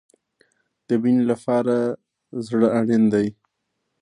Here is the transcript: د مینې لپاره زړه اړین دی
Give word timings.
د 0.87 0.89
مینې 1.01 1.23
لپاره 1.31 1.75
زړه 2.47 2.67
اړین 2.79 3.03
دی 3.13 3.27